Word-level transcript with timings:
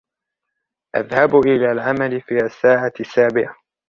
أذهب 0.95 1.35
إلي 1.35 1.71
العمل 1.71 2.21
في 2.21 2.37
الساعة 2.45 2.93
السابعة. 2.99 3.55